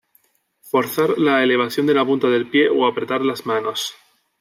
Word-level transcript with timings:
Forzar 0.63 1.19
la 1.19 1.43
elevación 1.43 1.85
de 1.85 1.93
la 1.93 2.03
punta 2.03 2.27
del 2.27 2.49
pie 2.49 2.69
o 2.71 2.87
apretar 2.87 3.21
las 3.21 3.45
manos. 3.45 3.93